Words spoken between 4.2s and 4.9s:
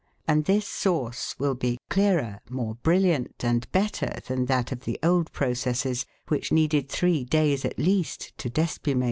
than that of